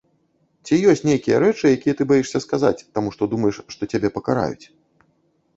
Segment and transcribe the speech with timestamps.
[0.67, 4.65] Ці ёсць нейкія рэчы, якія ты баішся сказаць, таму што думаеш, што цябе пакараюць?